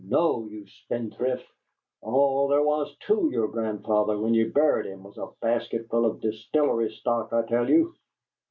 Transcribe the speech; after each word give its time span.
"No, 0.03 0.47
you 0.49 0.65
spendthrift! 0.65 1.45
All 2.01 2.47
there 2.47 2.63
was 2.63 2.97
TO 3.05 3.29
your 3.31 3.47
grandfather 3.47 4.17
when 4.17 4.33
you 4.33 4.51
buried 4.51 4.87
him 4.87 5.03
was 5.03 5.19
a 5.19 5.29
basket 5.43 5.89
full 5.91 6.05
of 6.07 6.21
distillery 6.21 6.89
stock, 6.89 7.31
I 7.31 7.43
tell 7.45 7.69
you! 7.69 7.93